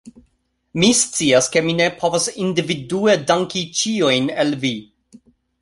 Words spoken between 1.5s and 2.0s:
ke mi ne